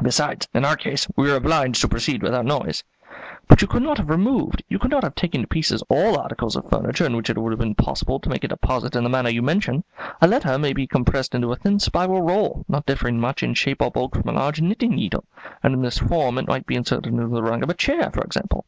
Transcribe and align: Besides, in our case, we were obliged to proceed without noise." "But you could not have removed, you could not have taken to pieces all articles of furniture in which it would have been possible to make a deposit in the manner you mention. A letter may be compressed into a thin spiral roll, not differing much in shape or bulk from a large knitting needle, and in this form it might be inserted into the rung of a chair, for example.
Besides, 0.00 0.46
in 0.54 0.64
our 0.64 0.76
case, 0.76 1.08
we 1.16 1.26
were 1.28 1.34
obliged 1.34 1.80
to 1.80 1.88
proceed 1.88 2.22
without 2.22 2.44
noise." 2.44 2.84
"But 3.48 3.62
you 3.62 3.66
could 3.66 3.82
not 3.82 3.98
have 3.98 4.08
removed, 4.10 4.62
you 4.68 4.78
could 4.78 4.92
not 4.92 5.02
have 5.02 5.16
taken 5.16 5.40
to 5.40 5.48
pieces 5.48 5.82
all 5.88 6.16
articles 6.16 6.54
of 6.54 6.70
furniture 6.70 7.04
in 7.04 7.16
which 7.16 7.28
it 7.30 7.36
would 7.36 7.50
have 7.50 7.58
been 7.58 7.74
possible 7.74 8.20
to 8.20 8.28
make 8.28 8.44
a 8.44 8.46
deposit 8.46 8.94
in 8.94 9.02
the 9.02 9.10
manner 9.10 9.28
you 9.28 9.42
mention. 9.42 9.82
A 10.22 10.28
letter 10.28 10.56
may 10.56 10.72
be 10.72 10.86
compressed 10.86 11.34
into 11.34 11.50
a 11.50 11.56
thin 11.56 11.80
spiral 11.80 12.22
roll, 12.22 12.64
not 12.68 12.86
differing 12.86 13.18
much 13.18 13.42
in 13.42 13.54
shape 13.54 13.82
or 13.82 13.90
bulk 13.90 14.14
from 14.14 14.28
a 14.28 14.38
large 14.38 14.60
knitting 14.60 14.94
needle, 14.94 15.24
and 15.64 15.74
in 15.74 15.82
this 15.82 15.98
form 15.98 16.38
it 16.38 16.46
might 16.46 16.66
be 16.66 16.76
inserted 16.76 17.12
into 17.12 17.26
the 17.26 17.42
rung 17.42 17.64
of 17.64 17.68
a 17.68 17.74
chair, 17.74 18.12
for 18.12 18.22
example. 18.22 18.66